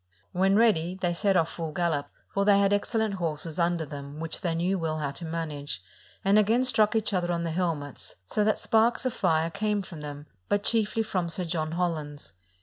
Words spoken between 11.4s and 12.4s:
John Holland's.